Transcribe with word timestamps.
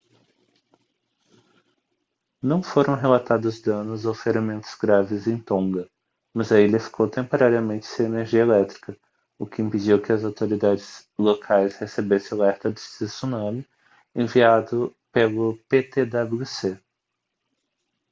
não 2.41 2.63
foram 2.63 2.95
relatados 2.95 3.61
danos 3.61 4.03
ou 4.03 4.15
ferimentos 4.15 4.73
graves 4.73 5.27
em 5.27 5.37
tonga 5.39 5.87
mas 6.33 6.51
a 6.51 6.59
ilha 6.59 6.79
ficou 6.79 7.07
temporariamente 7.07 7.85
sem 7.85 8.07
energia 8.07 8.41
elétrica 8.41 8.97
o 9.37 9.45
que 9.45 9.61
impediu 9.61 10.01
que 10.01 10.11
as 10.11 10.23
autoridades 10.25 11.07
locais 11.19 11.75
recebessem 11.77 12.35
o 12.35 12.41
alerta 12.41 12.71
de 12.73 12.79
tsunami 12.81 13.63
enviado 14.15 14.91
pelo 15.11 15.55
ptwc 15.69 16.79